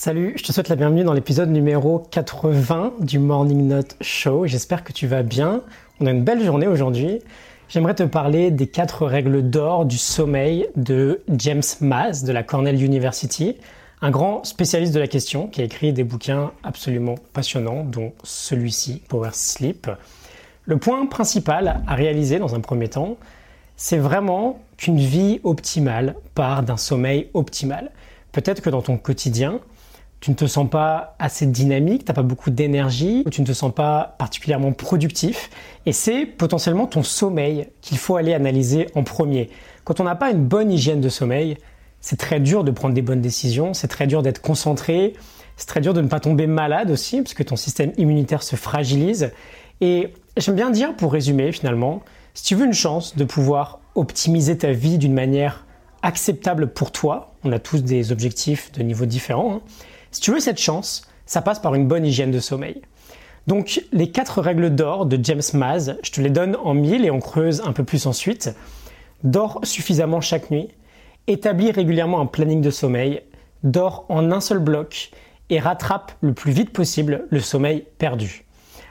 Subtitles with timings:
[0.00, 4.46] Salut, je te souhaite la bienvenue dans l'épisode numéro 80 du Morning Note Show.
[4.46, 5.62] J'espère que tu vas bien.
[5.98, 7.18] On a une belle journée aujourd'hui.
[7.68, 12.80] J'aimerais te parler des quatre règles d'or du sommeil de James Maz de la Cornell
[12.80, 13.56] University,
[14.00, 19.02] un grand spécialiste de la question qui a écrit des bouquins absolument passionnants, dont celui-ci,
[19.08, 19.90] Power Sleep.
[20.64, 23.16] Le point principal à réaliser dans un premier temps,
[23.76, 27.90] c'est vraiment qu'une vie optimale part d'un sommeil optimal.
[28.30, 29.58] Peut-être que dans ton quotidien,
[30.20, 33.52] tu ne te sens pas assez dynamique, tu n'as pas beaucoup d'énergie, tu ne te
[33.52, 35.50] sens pas particulièrement productif,
[35.86, 39.50] et c'est potentiellement ton sommeil qu'il faut aller analyser en premier.
[39.84, 41.56] Quand on n'a pas une bonne hygiène de sommeil,
[42.00, 45.14] c'est très dur de prendre des bonnes décisions, c'est très dur d'être concentré,
[45.56, 48.56] c'est très dur de ne pas tomber malade aussi, parce que ton système immunitaire se
[48.56, 49.32] fragilise.
[49.80, 52.02] Et j'aime bien dire, pour résumer finalement,
[52.34, 55.64] si tu veux une chance de pouvoir optimiser ta vie d'une manière
[56.02, 59.60] acceptable pour toi, on a tous des objectifs de niveau différents, hein,
[60.18, 62.82] si tu veux cette chance, ça passe par une bonne hygiène de sommeil.
[63.46, 67.12] Donc les quatre règles d'or de James Maz, je te les donne en mille et
[67.12, 68.50] on creuse un peu plus ensuite.
[69.22, 70.70] Dors suffisamment chaque nuit,
[71.28, 73.22] établis régulièrement un planning de sommeil,
[73.62, 75.12] dors en un seul bloc
[75.50, 78.44] et rattrape le plus vite possible le sommeil perdu.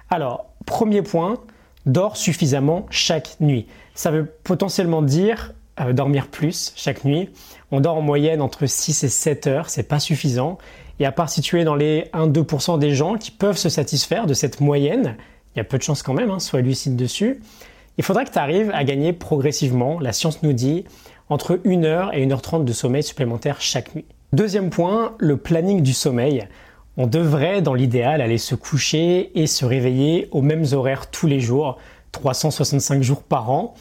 [0.09, 1.39] Alors, premier point,
[1.85, 3.67] dors suffisamment chaque nuit.
[3.95, 5.53] Ça veut potentiellement dire
[5.93, 7.29] dormir plus chaque nuit.
[7.71, 10.57] On dort en moyenne entre 6 et 7 heures, c'est pas suffisant.
[10.99, 14.25] Et à part si tu es dans les 1-2% des gens qui peuvent se satisfaire
[14.25, 15.15] de cette moyenne,
[15.55, 17.41] il y a peu de chances quand même, hein, sois lucide dessus,
[17.97, 20.85] il faudra que tu arrives à gagner progressivement, la science nous dit,
[21.29, 24.05] entre 1 heure et 1h30 de sommeil supplémentaire chaque nuit.
[24.33, 26.47] Deuxième point, le planning du sommeil.
[26.95, 31.39] On devrait, dans l'idéal, aller se coucher et se réveiller aux mêmes horaires tous les
[31.39, 31.77] jours,
[32.11, 33.73] 365 jours par an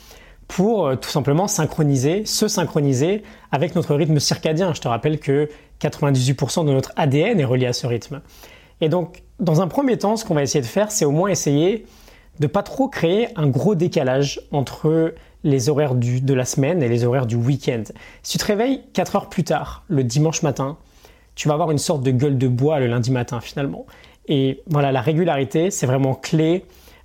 [0.48, 4.72] pour euh, tout simplement synchroniser, se synchroniser avec notre rythme circadien.
[4.74, 5.48] Je te rappelle que
[5.80, 8.20] 98% de notre ADN est relié à ce rythme.
[8.80, 11.28] Et donc, dans un premier temps, ce qu'on va essayer de faire, c'est au moins
[11.28, 11.86] essayer
[12.40, 15.14] de pas trop créer un gros décalage entre
[15.44, 17.84] les horaires de la semaine et les horaires du week-end.
[18.22, 20.76] Si tu te réveilles 4 heures plus tard, le dimanche matin,
[21.34, 23.86] tu vas avoir une sorte de gueule de bois le lundi matin finalement.
[24.28, 26.64] Et voilà, la régularité, c'est vraiment clé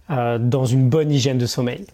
[0.09, 1.85] euh, dans une bonne hygiène de sommeil.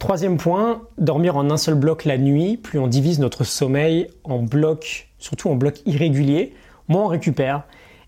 [0.00, 2.56] Troisième point, dormir en un seul bloc la nuit.
[2.56, 6.54] Plus on divise notre sommeil en blocs, surtout en blocs irréguliers,
[6.88, 7.64] moins on récupère.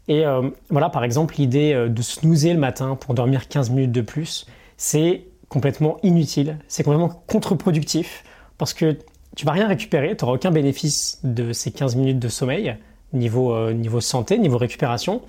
[0.09, 3.93] Et euh, voilà, par exemple, l'idée euh, de snoozer le matin pour dormir 15 minutes
[3.93, 4.47] de plus,
[4.79, 8.25] c'est complètement inutile, c'est complètement contre-productif
[8.57, 8.97] parce que
[9.37, 12.75] tu vas rien récupérer, tu n'auras aucun bénéfice de ces 15 minutes de sommeil
[13.13, 15.21] niveau, euh, niveau santé, niveau récupération.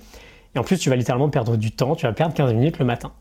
[0.54, 2.86] Et en plus, tu vas littéralement perdre du temps, tu vas perdre 15 minutes le
[2.86, 3.12] matin.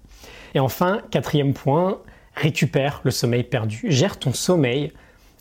[0.56, 2.00] Et enfin, quatrième point,
[2.36, 3.82] récupère le sommeil perdu.
[3.86, 4.92] Gère ton sommeil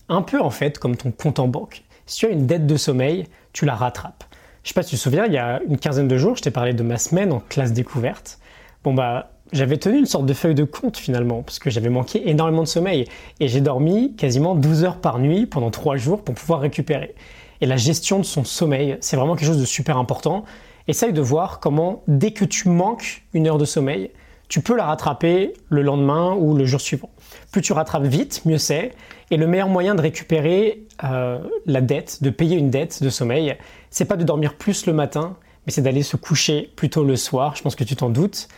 [0.08, 1.84] un peu en fait comme ton compte en banque.
[2.06, 4.24] Si tu as une dette de sommeil, tu la rattrapes.
[4.62, 6.42] Je sais pas si tu te souviens, il y a une quinzaine de jours, je
[6.42, 8.38] t'ai parlé de ma semaine en classe découverte.
[8.84, 12.28] Bon bah, j'avais tenu une sorte de feuille de compte finalement, parce que j'avais manqué
[12.28, 13.06] énormément de sommeil.
[13.40, 17.14] Et j'ai dormi quasiment 12 heures par nuit pendant 3 jours pour pouvoir récupérer.
[17.60, 20.44] Et la gestion de son sommeil, c'est vraiment quelque chose de super important.
[20.88, 24.10] Essaye de voir comment, dès que tu manques une heure de sommeil,
[24.52, 27.08] tu peux la rattraper le lendemain ou le jour suivant.
[27.52, 28.92] Plus tu rattrapes vite, mieux c'est.
[29.30, 33.56] Et le meilleur moyen de récupérer euh, la dette, de payer une dette de sommeil,
[33.88, 37.16] c'est pas de dormir plus le matin, mais c'est d'aller se coucher plus tôt le
[37.16, 37.56] soir.
[37.56, 38.48] Je pense que tu t'en doutes.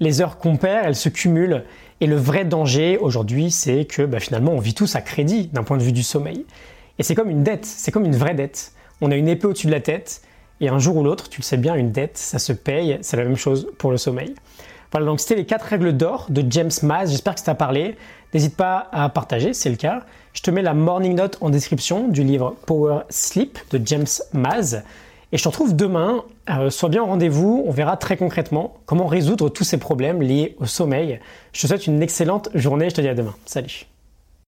[0.00, 1.62] Les heures qu'on perd, elles se cumulent.
[2.00, 5.62] Et le vrai danger aujourd'hui, c'est que bah, finalement, on vit tous à crédit d'un
[5.62, 6.44] point de vue du sommeil.
[6.98, 8.72] Et c'est comme une dette, c'est comme une vraie dette.
[9.00, 10.22] On a une épée au-dessus de la tête,
[10.60, 12.98] et un jour ou l'autre, tu le sais bien, une dette, ça se paye.
[13.02, 14.34] C'est la même chose pour le sommeil.
[14.92, 17.10] Voilà, donc c'était les quatre règles d'or de James Maz.
[17.10, 17.96] J'espère que ça t'a parlé.
[18.34, 20.02] N'hésite pas à partager, c'est le cas.
[20.32, 24.82] Je te mets la morning note en description du livre Power Sleep de James Maz.
[25.32, 26.24] Et je te retrouve demain.
[26.50, 27.64] Euh, sois bien au rendez-vous.
[27.66, 31.20] On verra très concrètement comment résoudre tous ces problèmes liés au sommeil.
[31.52, 32.90] Je te souhaite une excellente journée.
[32.90, 33.34] Je te dis à demain.
[33.44, 33.86] Salut.